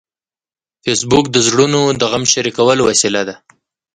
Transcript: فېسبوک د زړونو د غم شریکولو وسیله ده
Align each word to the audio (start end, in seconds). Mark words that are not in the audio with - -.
فېسبوک 0.83 1.25
د 1.31 1.37
زړونو 1.47 1.81
د 1.99 2.03
غم 2.11 2.23
شریکولو 2.33 2.81
وسیله 2.89 3.21
ده 3.27 3.35